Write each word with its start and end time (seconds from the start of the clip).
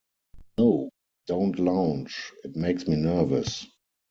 No, 0.57 0.89
don't 1.27 1.59
lounge, 1.59 2.33
it 2.43 2.55
makes 2.55 2.87
me 2.87 2.95
nervous. 2.95 3.67